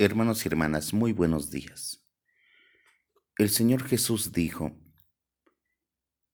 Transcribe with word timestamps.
Hermanos 0.00 0.44
y 0.44 0.48
hermanas, 0.48 0.94
muy 0.94 1.12
buenos 1.12 1.50
días. 1.50 2.04
El 3.36 3.50
Señor 3.50 3.82
Jesús 3.82 4.30
dijo, 4.30 4.78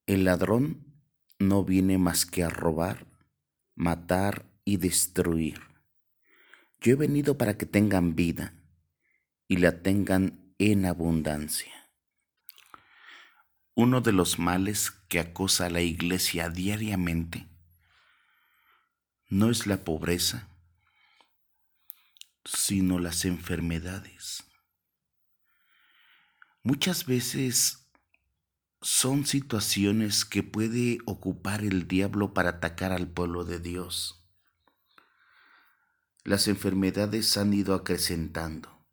el 0.05 0.25
ladrón 0.25 1.01
no 1.39 1.65
viene 1.65 1.97
más 1.97 2.27
que 2.27 2.45
a 2.45 2.51
robar, 2.51 3.07
matar 3.75 4.45
y 4.67 4.77
destruir. 4.77 5.63
Yo 6.79 6.93
he 6.93 6.97
venido 6.97 7.39
para 7.39 7.57
que 7.57 7.65
tengan 7.65 8.15
vida 8.15 8.53
y 9.49 9.57
la 9.57 9.81
tengan 9.81 10.55
en 10.59 10.85
abundancia. 10.85 11.73
Uno 13.75 14.03
de 14.03 14.13
los 14.13 14.39
males 14.39 14.91
que 14.91 15.21
acosa 15.21 15.67
a 15.67 15.71
la 15.71 15.81
iglesia 15.81 16.51
diariamente 16.51 17.49
no 19.31 19.49
es 19.49 19.67
la 19.67 19.85
pobreza, 19.85 20.54
sino 22.45 22.99
las 22.99 23.25
enfermedades. 23.25 24.45
Muchas 26.63 27.07
veces 27.07 27.91
son 28.81 29.27
situaciones 29.27 30.25
que 30.25 30.43
puede 30.43 30.99
ocupar 31.07 31.63
el 31.65 31.89
diablo 31.89 32.35
para 32.35 32.51
atacar 32.51 32.93
al 32.93 33.09
pueblo 33.09 33.45
de 33.45 33.59
Dios. 33.61 34.27
Las 36.23 36.49
enfermedades 36.49 37.37
han 37.37 37.53
ido 37.53 37.75
acrecentando. 37.75 38.87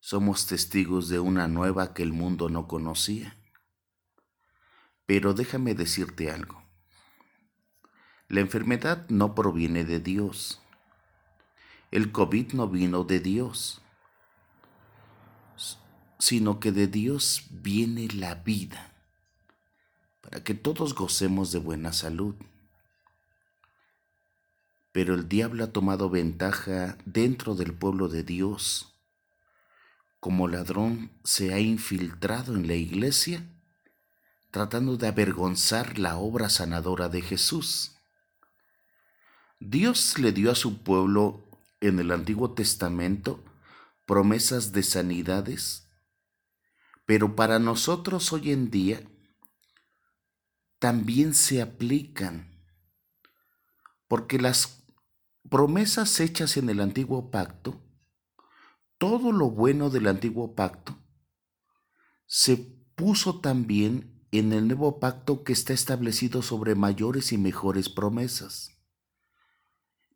Somos 0.00 0.46
testigos 0.46 1.08
de 1.08 1.20
una 1.20 1.48
nueva 1.48 1.94
que 1.94 2.02
el 2.02 2.12
mundo 2.12 2.48
no 2.48 2.66
conocía. 2.66 3.38
Pero 5.06 5.32
déjame 5.34 5.74
decirte 5.74 6.30
algo. 6.30 6.62
La 8.28 8.40
enfermedad 8.40 9.06
no 9.08 9.34
proviene 9.34 9.84
de 9.84 10.00
Dios 10.00 10.61
el 11.92 12.10
COVID 12.10 12.54
no 12.54 12.68
vino 12.68 13.04
de 13.04 13.20
Dios, 13.20 13.82
sino 16.18 16.58
que 16.58 16.72
de 16.72 16.86
Dios 16.86 17.44
viene 17.50 18.08
la 18.08 18.34
vida, 18.34 18.94
para 20.22 20.42
que 20.42 20.54
todos 20.54 20.94
gocemos 20.94 21.52
de 21.52 21.58
buena 21.58 21.92
salud. 21.92 22.34
Pero 24.90 25.14
el 25.14 25.28
diablo 25.28 25.64
ha 25.64 25.72
tomado 25.72 26.08
ventaja 26.08 26.96
dentro 27.04 27.54
del 27.54 27.74
pueblo 27.74 28.08
de 28.08 28.22
Dios. 28.22 28.94
Como 30.18 30.48
ladrón 30.48 31.10
se 31.24 31.52
ha 31.52 31.60
infiltrado 31.60 32.54
en 32.54 32.68
la 32.68 32.74
iglesia, 32.74 33.44
tratando 34.50 34.96
de 34.96 35.08
avergonzar 35.08 35.98
la 35.98 36.16
obra 36.16 36.48
sanadora 36.48 37.10
de 37.10 37.20
Jesús. 37.20 37.98
Dios 39.60 40.18
le 40.18 40.32
dio 40.32 40.50
a 40.50 40.54
su 40.54 40.82
pueblo 40.82 41.51
en 41.82 41.98
el 41.98 42.12
Antiguo 42.12 42.54
Testamento 42.54 43.42
promesas 44.06 44.72
de 44.72 44.82
sanidades, 44.82 45.88
pero 47.06 47.34
para 47.34 47.58
nosotros 47.58 48.32
hoy 48.32 48.52
en 48.52 48.70
día 48.70 49.02
también 50.78 51.34
se 51.34 51.60
aplican, 51.60 52.64
porque 54.08 54.38
las 54.38 54.84
promesas 55.48 56.18
hechas 56.20 56.56
en 56.56 56.70
el 56.70 56.80
antiguo 56.80 57.30
pacto, 57.30 57.82
todo 58.98 59.32
lo 59.32 59.50
bueno 59.50 59.90
del 59.90 60.06
antiguo 60.06 60.54
pacto, 60.54 60.96
se 62.26 62.56
puso 62.94 63.40
también 63.40 64.24
en 64.30 64.52
el 64.52 64.68
nuevo 64.68 65.00
pacto 65.00 65.42
que 65.42 65.52
está 65.52 65.72
establecido 65.72 66.42
sobre 66.42 66.74
mayores 66.74 67.32
y 67.32 67.38
mejores 67.38 67.88
promesas. 67.88 68.81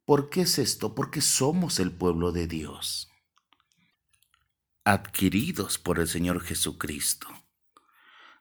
¿Por 0.07 0.31
qué 0.31 0.43
es 0.43 0.61
esto? 0.61 0.95
Porque 0.95 1.21
somos 1.21 1.81
el 1.81 1.91
pueblo 1.91 2.31
de 2.31 2.47
Dios, 2.47 3.11
adquiridos 4.85 5.79
por 5.79 5.99
el 5.99 6.07
Señor 6.07 6.41
Jesucristo. 6.43 7.27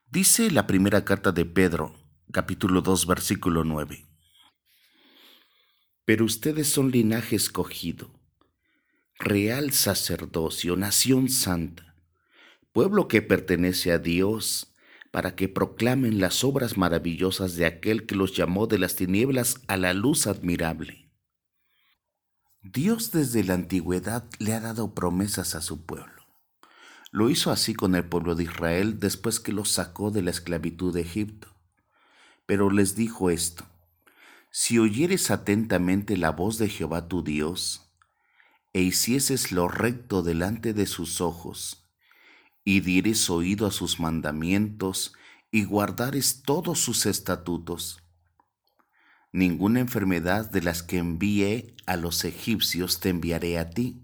Dice 0.06 0.52
la 0.52 0.68
primera 0.68 1.04
carta 1.04 1.32
de 1.32 1.44
Pedro, 1.44 1.96
capítulo 2.32 2.82
2, 2.82 3.08
versículo 3.08 3.64
9. 3.64 4.06
Pero 6.06 6.26
ustedes 6.26 6.70
son 6.70 6.92
linaje 6.92 7.36
escogido, 7.36 8.12
real 9.18 9.72
sacerdocio, 9.72 10.76
nación 10.76 11.30
santa, 11.30 11.96
pueblo 12.74 13.08
que 13.08 13.24
pertenece 13.24 13.92
a 13.92 13.98
Dios, 13.98 14.76
para 15.10 15.36
que 15.36 15.50
proclamen 15.50 16.20
las 16.20 16.44
obras 16.44 16.78
maravillosas 16.78 17.56
de 17.56 17.66
aquel 17.66 18.06
que 18.06 18.14
los 18.14 18.38
llamó 18.38 18.68
de 18.68 18.78
las 18.78 18.96
tinieblas 18.96 19.64
a 19.68 19.78
la 19.78 19.96
luz 19.96 20.28
admirable. 20.28 21.05
Dios 22.74 23.12
desde 23.12 23.44
la 23.44 23.54
antigüedad 23.54 24.26
le 24.40 24.56
ha 24.56 24.60
dado 24.60 24.96
promesas 24.96 25.54
a 25.54 25.62
su 25.62 25.86
pueblo. 25.86 26.24
Lo 27.12 27.30
hizo 27.30 27.52
así 27.52 27.76
con 27.76 27.94
el 27.94 28.06
pueblo 28.06 28.34
de 28.34 28.46
Israel 28.46 29.00
después 29.00 29.40
que 29.40 29.52
los 29.52 29.70
sacó 29.70 30.10
de 30.10 30.24
la 30.24 30.32
esclavitud 30.32 30.92
de 30.92 31.02
Egipto. 31.02 31.48
Pero 32.48 32.72
les 32.72 32.96
dijo 32.96 33.30
esto, 33.30 33.66
si 34.50 34.80
oyeres 34.80 35.30
atentamente 35.30 36.18
la 36.18 36.32
voz 36.32 36.58
de 36.58 36.68
Jehová 36.68 37.08
tu 37.08 37.24
Dios, 37.24 37.92
e 38.74 38.82
hicieses 38.82 39.52
lo 39.52 39.68
recto 39.68 40.24
delante 40.24 40.74
de 40.74 40.88
sus 40.88 41.22
ojos, 41.22 41.88
y 42.64 42.80
dieres 42.80 43.30
oído 43.30 43.68
a 43.68 43.72
sus 43.72 44.00
mandamientos, 44.00 45.14
y 45.52 45.66
guardares 45.66 46.42
todos 46.42 46.80
sus 46.80 47.06
estatutos, 47.06 48.02
ninguna 49.36 49.82
enfermedad 49.82 50.50
de 50.50 50.62
las 50.62 50.82
que 50.82 50.98
envié 50.98 51.76
a 51.86 51.98
los 51.98 52.24
egipcios 52.24 53.02
te 53.02 53.10
enviaré 53.10 53.60
a 53.60 53.70
ti, 53.70 54.02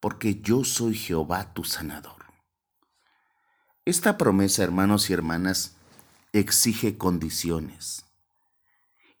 porque 0.00 0.40
yo 0.40 0.64
soy 0.64 0.94
Jehová 0.94 1.52
tu 1.52 1.62
sanador. 1.64 2.24
Esta 3.84 4.16
promesa, 4.16 4.64
hermanos 4.64 5.10
y 5.10 5.12
hermanas, 5.12 5.76
exige 6.32 6.96
condiciones. 6.96 8.06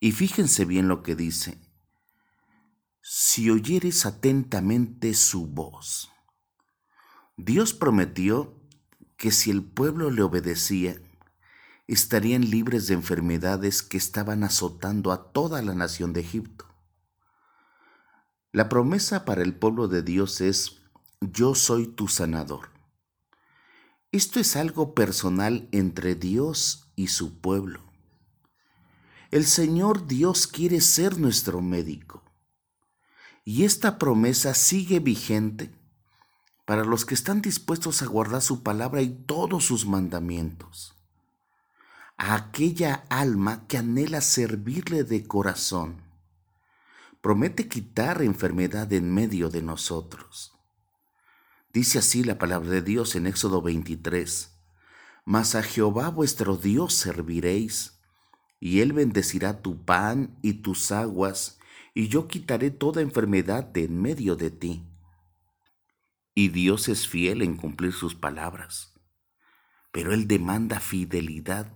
Y 0.00 0.12
fíjense 0.12 0.64
bien 0.64 0.88
lo 0.88 1.02
que 1.02 1.14
dice. 1.14 1.58
Si 3.02 3.50
oyeres 3.50 4.06
atentamente 4.06 5.12
su 5.12 5.46
voz. 5.46 6.10
Dios 7.36 7.74
prometió 7.74 8.58
que 9.18 9.30
si 9.30 9.50
el 9.50 9.62
pueblo 9.62 10.10
le 10.10 10.22
obedecía, 10.22 10.96
estarían 11.86 12.50
libres 12.50 12.88
de 12.88 12.94
enfermedades 12.94 13.82
que 13.82 13.96
estaban 13.96 14.42
azotando 14.42 15.12
a 15.12 15.32
toda 15.32 15.62
la 15.62 15.74
nación 15.74 16.12
de 16.12 16.20
Egipto. 16.20 16.66
La 18.52 18.68
promesa 18.68 19.24
para 19.24 19.42
el 19.42 19.54
pueblo 19.54 19.86
de 19.86 20.02
Dios 20.02 20.40
es, 20.40 20.80
yo 21.20 21.54
soy 21.54 21.86
tu 21.86 22.08
sanador. 22.08 22.70
Esto 24.10 24.40
es 24.40 24.56
algo 24.56 24.94
personal 24.94 25.68
entre 25.72 26.14
Dios 26.14 26.90
y 26.96 27.08
su 27.08 27.40
pueblo. 27.40 27.84
El 29.30 29.44
Señor 29.44 30.06
Dios 30.06 30.46
quiere 30.46 30.80
ser 30.80 31.18
nuestro 31.18 31.60
médico. 31.60 32.22
Y 33.44 33.64
esta 33.64 33.98
promesa 33.98 34.54
sigue 34.54 34.98
vigente 34.98 35.70
para 36.64 36.84
los 36.84 37.04
que 37.04 37.14
están 37.14 37.42
dispuestos 37.42 38.02
a 38.02 38.06
guardar 38.06 38.42
su 38.42 38.62
palabra 38.62 39.02
y 39.02 39.10
todos 39.10 39.64
sus 39.64 39.86
mandamientos 39.86 40.95
a 42.16 42.34
aquella 42.34 43.04
alma 43.10 43.66
que 43.68 43.76
anhela 43.76 44.20
servirle 44.20 45.04
de 45.04 45.26
corazón. 45.26 46.02
Promete 47.20 47.68
quitar 47.68 48.22
enfermedad 48.22 48.92
en 48.92 49.12
medio 49.12 49.50
de 49.50 49.62
nosotros. 49.62 50.54
Dice 51.72 51.98
así 51.98 52.24
la 52.24 52.38
palabra 52.38 52.70
de 52.70 52.82
Dios 52.82 53.16
en 53.16 53.26
Éxodo 53.26 53.60
23. 53.60 54.52
Mas 55.24 55.54
a 55.54 55.62
Jehová 55.62 56.08
vuestro 56.08 56.56
Dios 56.56 56.94
serviréis, 56.94 58.00
y 58.60 58.80
él 58.80 58.92
bendecirá 58.94 59.60
tu 59.60 59.84
pan 59.84 60.38
y 60.40 60.54
tus 60.54 60.92
aguas, 60.92 61.58
y 61.92 62.08
yo 62.08 62.28
quitaré 62.28 62.70
toda 62.70 63.02
enfermedad 63.02 63.64
de 63.64 63.84
en 63.84 64.00
medio 64.00 64.36
de 64.36 64.50
ti. 64.50 64.86
Y 66.34 66.48
Dios 66.48 66.88
es 66.88 67.08
fiel 67.08 67.42
en 67.42 67.56
cumplir 67.56 67.92
sus 67.92 68.14
palabras, 68.14 68.94
pero 69.90 70.14
él 70.14 70.28
demanda 70.28 70.80
fidelidad 70.80 71.72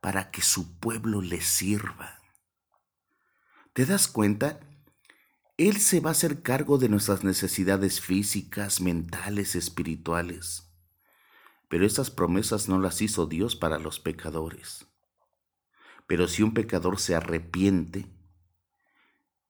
para 0.00 0.30
que 0.30 0.42
su 0.42 0.78
pueblo 0.78 1.22
le 1.22 1.40
sirva. 1.40 2.20
¿Te 3.72 3.86
das 3.86 4.08
cuenta? 4.08 4.60
Él 5.56 5.78
se 5.78 6.00
va 6.00 6.10
a 6.10 6.12
hacer 6.12 6.42
cargo 6.42 6.78
de 6.78 6.88
nuestras 6.88 7.24
necesidades 7.24 8.00
físicas, 8.00 8.80
mentales, 8.80 9.56
espirituales. 9.56 10.72
Pero 11.68 11.84
esas 11.84 12.10
promesas 12.10 12.68
no 12.68 12.78
las 12.78 13.02
hizo 13.02 13.26
Dios 13.26 13.56
para 13.56 13.78
los 13.78 14.00
pecadores. 14.00 14.86
Pero 16.06 16.26
si 16.26 16.42
un 16.42 16.54
pecador 16.54 16.98
se 16.98 17.14
arrepiente, 17.14 18.06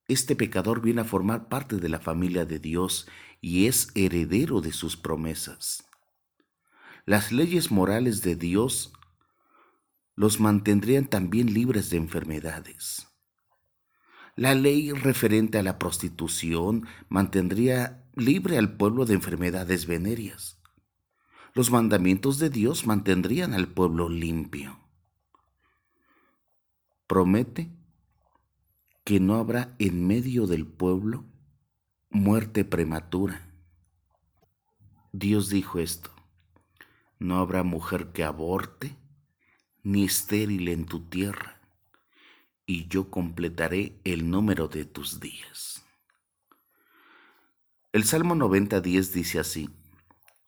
este 0.09 0.35
pecador 0.35 0.81
viene 0.81 1.03
a 1.03 1.05
formar 1.05 1.49
parte 1.49 1.77
de 1.77 1.89
la 1.91 2.01
familia 2.01 2.47
de 2.47 2.59
Dios 2.59 3.07
y 3.41 3.67
es 3.67 3.89
heredero 3.95 4.61
de 4.61 4.73
sus 4.73 4.97
promesas. 4.97 5.85
Las 7.05 7.31
leyes 7.33 7.71
morales 7.71 8.23
de 8.23 8.35
Dios 8.35 8.93
los 10.19 10.41
mantendrían 10.41 11.07
también 11.07 11.55
libres 11.55 11.91
de 11.91 11.97
enfermedades. 11.97 13.07
La 14.35 14.53
ley 14.57 14.91
referente 14.91 15.59
a 15.59 15.63
la 15.63 15.79
prostitución 15.79 16.89
mantendría 17.09 18.05
libre 18.17 18.59
al 18.59 18.77
pueblo 18.77 19.05
de 19.05 19.15
enfermedades 19.15 19.87
venéreas. 19.87 20.61
Los 21.55 21.71
mandamientos 21.71 22.41
de 22.41 22.51
Dios 22.51 22.85
mantendrían 22.85 23.55
al 23.55 23.69
pueblo 23.69 24.09
limpio. 24.09 24.81
Promete 27.07 27.71
que 29.05 29.21
no 29.21 29.37
habrá 29.37 29.77
en 29.79 30.05
medio 30.05 30.49
del 30.49 30.67
pueblo 30.67 31.27
muerte 32.11 32.65
prematura. 32.65 33.53
Dios 35.13 35.49
dijo 35.49 35.79
esto, 35.79 36.11
no 37.21 37.39
habrá 37.39 37.63
mujer 37.63 38.11
que 38.11 38.25
aborte 38.25 38.97
ni 39.89 40.05
estéril 40.05 40.69
en 40.69 40.85
tu 40.85 41.01
tierra, 41.01 41.63
y 42.67 42.89
yo 42.89 43.11
completaré 43.11 43.99
el 44.05 44.31
número 44.31 44.69
de 44.69 44.85
tus 44.85 45.19
días. 45.19 45.83
El 47.93 48.05
Salmo 48.05 48.35
90.10 48.35 49.13
dice 49.13 49.39
así, 49.39 49.71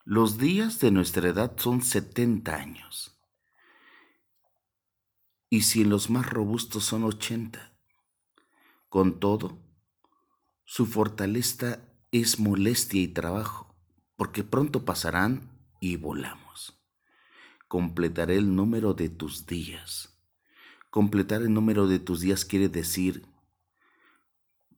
los 0.05 0.37
días 0.37 0.79
de 0.81 0.91
nuestra 0.91 1.27
edad 1.27 1.55
son 1.57 1.81
setenta 1.81 2.57
años, 2.57 3.19
y 5.49 5.63
si 5.63 5.81
en 5.81 5.89
los 5.89 6.11
más 6.11 6.29
robustos 6.29 6.85
son 6.85 7.05
ochenta. 7.05 7.73
Con 8.91 9.21
todo, 9.21 9.57
su 10.67 10.85
fortaleza 10.85 11.81
es 12.13 12.39
molestia 12.39 13.01
y 13.01 13.09
trabajo, 13.09 13.75
porque 14.17 14.45
pronto 14.45 14.85
pasarán 14.85 15.49
y 15.81 15.97
volamos. 15.97 16.80
Completaré 17.71 18.35
el 18.35 18.57
número 18.57 18.95
de 18.95 19.09
tus 19.09 19.47
días. 19.47 20.19
Completar 20.91 21.43
el 21.43 21.55
número 21.55 21.87
de 21.87 22.01
tus 22.01 22.19
días 22.21 22.45
quiere 22.45 22.69
decir, 22.69 23.25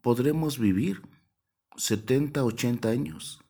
podremos 0.03 0.59
vivir 0.59 1.01
70, 1.79 2.45
80 2.45 2.91
años, 2.91 3.43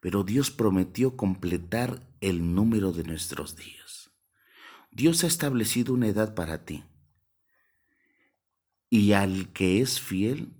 pero 0.00 0.24
Dios 0.24 0.50
prometió 0.50 1.14
completar 1.14 2.08
el 2.22 2.54
número 2.54 2.92
de 2.92 3.04
nuestros 3.04 3.54
días. 3.54 4.10
Dios 4.90 5.24
ha 5.24 5.26
establecido 5.26 5.92
una 5.92 6.06
edad 6.08 6.34
para 6.34 6.64
ti. 6.64 6.84
Y 8.88 9.12
al 9.12 9.52
que 9.52 9.82
es 9.82 10.00
fiel, 10.00 10.54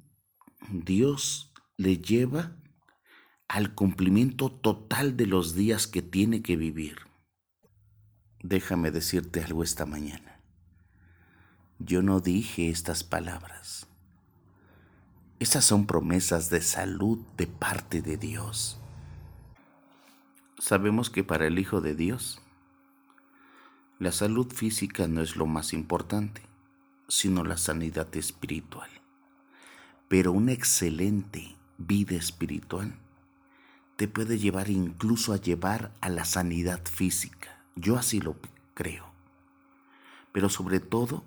Dios 0.69 1.55
le 1.79 1.97
lleva 1.97 2.55
al 3.49 3.75
cumplimiento 3.75 4.53
total 4.53 5.17
de 5.17 5.27
los 5.27 5.55
días 5.55 5.87
que 5.87 6.03
tiene 6.03 6.43
que 6.43 6.59
vivir. 6.59 7.14
Déjame 8.45 8.91
decirte 8.91 9.43
algo 9.43 9.63
esta 9.63 9.87
mañana. 9.87 10.39
Yo 11.79 12.03
no 12.03 12.21
dije 12.21 12.69
estas 12.69 13.03
palabras. 13.03 13.87
Esas 15.39 15.65
son 15.65 15.87
promesas 15.87 16.51
de 16.51 16.61
salud 16.61 17.21
de 17.39 17.47
parte 17.47 18.03
de 18.03 18.19
Dios. 18.19 18.79
Sabemos 20.59 21.09
que 21.09 21.25
para 21.25 21.47
el 21.47 21.59
Hijo 21.59 21.81
de 21.81 21.95
Dios, 21.95 22.43
la 23.99 24.13
salud 24.13 24.53
física 24.53 25.09
no 25.09 25.23
es 25.23 25.37
lo 25.37 25.47
más 25.47 25.73
importante, 25.73 26.43
sino 27.09 27.45
la 27.45 27.57
sanidad 27.57 28.15
espiritual. 28.15 28.91
Pero 30.09 30.33
una 30.33 30.53
excelente 30.53 31.57
vida 31.79 32.15
espiritual 32.15 32.95
te 33.97 34.07
puede 34.07 34.37
llevar 34.37 34.69
incluso 34.69 35.33
a 35.33 35.41
llevar 35.41 35.95
a 36.03 36.11
la 36.11 36.27
sanidad 36.27 36.85
física. 36.85 37.54
Yo 37.77 37.97
así 37.97 38.21
lo 38.21 38.37
creo. 38.75 39.07
Pero 40.33 40.49
sobre 40.49 40.81
todo, 40.81 41.25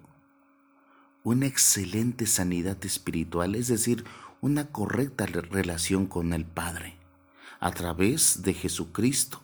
una 1.23 1.45
excelente 1.45 2.25
sanidad 2.25 2.83
espiritual, 2.85 3.55
es 3.55 3.67
decir, 3.67 4.05
una 4.41 4.67
correcta 4.67 5.25
relación 5.25 6.07
con 6.07 6.33
el 6.33 6.45
Padre 6.45 6.95
a 7.59 7.71
través 7.71 8.43
de 8.43 8.53
Jesucristo 8.53 9.41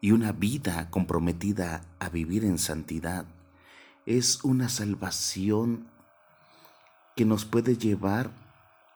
y 0.00 0.12
una 0.12 0.32
vida 0.32 0.90
comprometida 0.90 1.84
a 1.98 2.08
vivir 2.08 2.44
en 2.44 2.58
santidad. 2.58 3.26
Es 4.06 4.42
una 4.44 4.68
salvación 4.68 5.88
que 7.14 7.24
nos 7.24 7.44
puede 7.44 7.76
llevar 7.76 8.30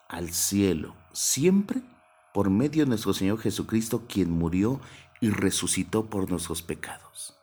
al 0.08 0.30
cielo, 0.30 0.94
siempre 1.12 1.82
por 2.32 2.50
medio 2.50 2.84
de 2.84 2.88
nuestro 2.90 3.12
Señor 3.12 3.38
Jesucristo, 3.38 4.04
quien 4.08 4.30
murió 4.30 4.80
y 5.20 5.30
resucitó 5.30 6.06
por 6.06 6.30
nuestros 6.30 6.62
pecados. 6.62 7.36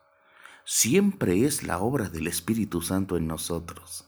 Siempre 0.65 1.45
es 1.45 1.63
la 1.63 1.79
obra 1.79 2.09
del 2.09 2.27
Espíritu 2.27 2.81
Santo 2.81 3.15
en 3.15 3.27
nosotros, 3.27 4.05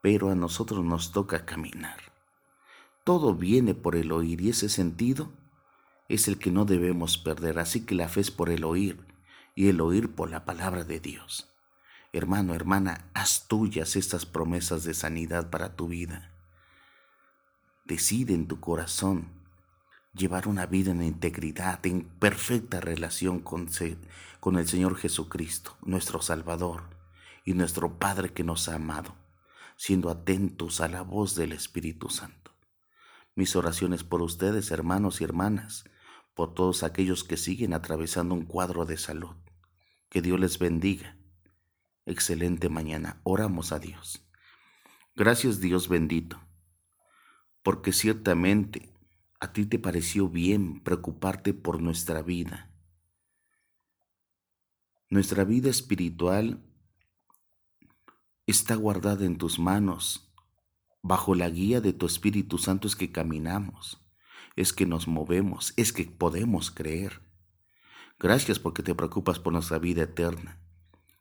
pero 0.00 0.30
a 0.30 0.34
nosotros 0.34 0.84
nos 0.84 1.12
toca 1.12 1.44
caminar. 1.44 1.98
Todo 3.04 3.34
viene 3.34 3.74
por 3.74 3.96
el 3.96 4.12
oír 4.12 4.40
y 4.40 4.50
ese 4.50 4.68
sentido 4.68 5.30
es 6.08 6.28
el 6.28 6.38
que 6.38 6.50
no 6.50 6.64
debemos 6.64 7.18
perder, 7.18 7.58
así 7.58 7.84
que 7.84 7.94
la 7.94 8.08
fe 8.08 8.20
es 8.20 8.30
por 8.30 8.50
el 8.50 8.64
oír 8.64 8.98
y 9.54 9.68
el 9.68 9.80
oír 9.80 10.14
por 10.14 10.30
la 10.30 10.44
palabra 10.44 10.84
de 10.84 11.00
Dios. 11.00 11.48
Hermano, 12.12 12.54
hermana, 12.54 13.10
haz 13.12 13.46
tuyas 13.48 13.96
estas 13.96 14.24
promesas 14.24 14.84
de 14.84 14.94
sanidad 14.94 15.50
para 15.50 15.76
tu 15.76 15.88
vida. 15.88 16.32
Decide 17.84 18.32
en 18.32 18.46
tu 18.46 18.60
corazón 18.60 19.37
llevar 20.18 20.48
una 20.48 20.66
vida 20.66 20.90
en 20.90 21.02
integridad, 21.02 21.84
en 21.86 22.02
perfecta 22.04 22.80
relación 22.80 23.40
con, 23.40 23.68
el 24.58 24.68
Señor 24.68 24.96
Jesucristo, 24.96 25.76
nuestro 25.82 26.20
Salvador 26.20 26.82
y 27.44 27.54
nuestro 27.54 27.98
Padre 27.98 28.32
que 28.32 28.44
nos 28.44 28.68
ha 28.68 28.74
amado, 28.74 29.14
siendo 29.76 30.10
atentos 30.10 30.80
a 30.80 30.88
la 30.88 31.02
voz 31.02 31.34
del 31.34 31.52
Espíritu 31.52 32.10
Santo. 32.10 32.52
Mis 33.34 33.56
oraciones 33.56 34.04
por 34.04 34.20
ustedes, 34.20 34.70
hermanos 34.70 35.20
y 35.20 35.24
hermanas, 35.24 35.84
por 36.34 36.52
todos 36.52 36.82
aquellos 36.82 37.24
que 37.24 37.36
siguen 37.36 37.72
atravesando 37.72 38.34
un 38.34 38.44
cuadro 38.44 38.84
de 38.84 38.98
salud. 38.98 39.36
Que 40.08 40.20
Dios 40.20 40.38
les 40.38 40.58
bendiga. 40.58 41.16
Excelente 42.04 42.68
mañana. 42.68 43.20
Oramos 43.22 43.72
a 43.72 43.78
Dios. 43.78 44.28
Gracias 45.14 45.60
Dios 45.60 45.88
bendito, 45.88 46.40
porque 47.62 47.92
ciertamente 47.92 48.92
a 49.40 49.52
ti 49.52 49.66
te 49.66 49.78
pareció 49.78 50.28
bien 50.28 50.80
preocuparte 50.80 51.54
por 51.54 51.80
nuestra 51.80 52.22
vida. 52.22 52.70
Nuestra 55.10 55.44
vida 55.44 55.70
espiritual 55.70 56.62
está 58.46 58.74
guardada 58.74 59.24
en 59.24 59.38
tus 59.38 59.58
manos. 59.58 60.34
Bajo 61.02 61.34
la 61.34 61.48
guía 61.48 61.80
de 61.80 61.92
tu 61.92 62.06
Espíritu 62.06 62.58
Santo 62.58 62.88
es 62.88 62.96
que 62.96 63.12
caminamos, 63.12 64.04
es 64.56 64.72
que 64.72 64.84
nos 64.84 65.06
movemos, 65.06 65.72
es 65.76 65.92
que 65.92 66.04
podemos 66.04 66.70
creer. 66.70 67.22
Gracias 68.18 68.58
porque 68.58 68.82
te 68.82 68.94
preocupas 68.94 69.38
por 69.38 69.52
nuestra 69.52 69.78
vida 69.78 70.02
eterna. 70.02 70.60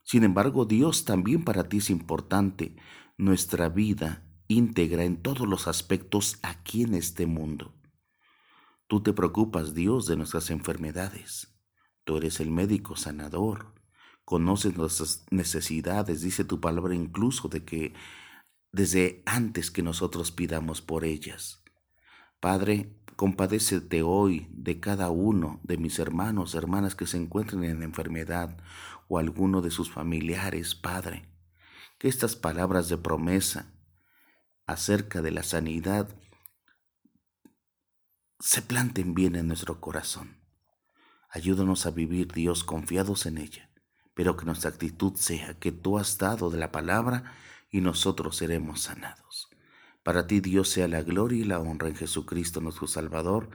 Sin 0.04 0.24
embargo, 0.24 0.66
Dios 0.66 1.06
también 1.06 1.44
para 1.44 1.70
ti 1.70 1.78
es 1.78 1.92
importante, 1.92 2.76
nuestra 3.18 3.70
vida 3.70 4.24
íntegra 4.48 5.04
en 5.04 5.22
todos 5.22 5.48
los 5.48 5.68
aspectos 5.68 6.40
aquí 6.42 6.82
en 6.82 6.96
este 6.96 7.28
mundo. 7.28 7.77
Tú 8.88 9.04
te 9.04 9.12
preocupas, 9.12 9.74
Dios, 9.74 10.08
de 10.08 10.16
nuestras 10.16 10.50
enfermedades. 10.50 11.54
Tú 12.06 12.18
eres 12.18 12.40
el 12.40 12.52
médico 12.52 12.96
sanador. 12.96 13.74
Conoces 14.24 14.78
nuestras 14.78 15.26
necesidades, 15.30 16.22
dice 16.22 16.46
tu 16.46 16.62
palabra 16.62 16.96
incluso 16.96 17.50
de 17.50 17.66
que 17.66 17.94
desde 18.72 19.24
antes 19.26 19.72
que 19.72 19.84
nosotros 19.84 20.32
pidamos 20.32 20.82
por 20.82 21.04
ellas. 21.04 21.64
Padre, 22.40 22.96
compadécete 23.18 24.04
hoy 24.04 24.48
de 24.52 24.80
cada 24.80 25.10
uno 25.10 25.60
de 25.64 25.78
mis 25.78 26.00
hermanos, 26.00 26.56
hermanas 26.56 26.96
que 26.96 27.08
se 27.08 27.18
encuentren 27.18 27.64
en 27.66 27.84
enfermedad 27.84 28.58
o 29.08 29.18
alguno 29.18 29.62
de 29.62 29.72
sus 29.72 29.92
familiares, 29.92 30.76
Padre. 30.76 31.28
Que 31.98 32.08
estas 32.08 32.36
palabras 32.36 32.88
de 32.90 32.98
promesa 32.98 33.74
acerca 34.66 35.22
de 35.22 35.32
la 35.32 35.44
sanidad 35.44 36.10
se 38.40 38.62
planten 38.62 39.14
bien 39.14 39.36
en 39.36 39.48
nuestro 39.48 39.82
corazón. 39.82 40.38
Ayúdanos 41.30 41.86
a 41.86 41.92
vivir, 41.92 42.32
Dios, 42.32 42.64
confiados 42.64 43.26
en 43.26 43.38
ella, 43.38 43.70
pero 44.14 44.38
que 44.38 44.46
nuestra 44.46 44.70
actitud 44.70 45.16
sea 45.16 45.56
que 45.60 45.72
tú 45.72 45.98
has 45.98 46.18
dado 46.18 46.50
de 46.50 46.58
la 46.58 46.72
palabra 46.72 47.34
y 47.70 47.82
nosotros 47.82 48.38
seremos 48.38 48.82
sanados. 48.82 49.50
Para 50.04 50.28
ti, 50.28 50.40
Dios, 50.40 50.70
sea 50.70 50.88
la 50.88 51.02
gloria 51.02 51.40
y 51.40 51.44
la 51.44 51.60
honra 51.60 51.90
en 51.90 51.96
Jesucristo 51.96 52.62
nuestro 52.62 52.88
Salvador. 52.88 53.50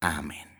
Amén. 0.00 0.59